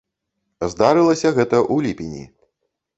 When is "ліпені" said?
1.91-2.23